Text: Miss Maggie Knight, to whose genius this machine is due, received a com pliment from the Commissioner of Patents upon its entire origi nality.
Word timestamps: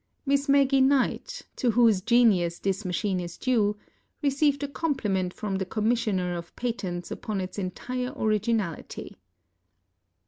Miss 0.25 0.49
Maggie 0.49 0.81
Knight, 0.81 1.43
to 1.57 1.69
whose 1.69 2.01
genius 2.01 2.57
this 2.57 2.83
machine 2.83 3.19
is 3.19 3.37
due, 3.37 3.77
received 4.23 4.63
a 4.63 4.67
com 4.67 4.95
pliment 4.95 5.31
from 5.31 5.57
the 5.57 5.63
Commissioner 5.65 6.35
of 6.35 6.55
Patents 6.55 7.11
upon 7.11 7.39
its 7.39 7.59
entire 7.59 8.09
origi 8.11 8.55
nality. 8.55 9.17